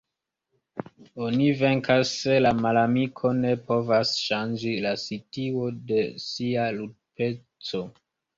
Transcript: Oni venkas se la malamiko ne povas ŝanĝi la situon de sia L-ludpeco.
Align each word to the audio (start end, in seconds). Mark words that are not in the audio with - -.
Oni 1.25 1.49
venkas 1.59 2.13
se 2.21 2.37
la 2.43 2.53
malamiko 2.67 3.33
ne 3.43 3.51
povas 3.67 4.15
ŝanĝi 4.23 4.73
la 4.87 4.95
situon 5.03 5.79
de 5.93 6.01
sia 6.25 6.67
L-ludpeco. 6.73 7.85